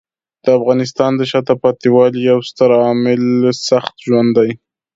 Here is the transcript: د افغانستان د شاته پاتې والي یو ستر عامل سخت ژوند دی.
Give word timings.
د 0.43 0.45
افغانستان 0.59 1.11
د 1.15 1.21
شاته 1.31 1.53
پاتې 1.61 1.87
والي 1.95 2.21
یو 2.31 2.39
ستر 2.49 2.69
عامل 2.81 3.23
سخت 3.69 3.93
ژوند 4.05 4.29
دی. 4.37 4.51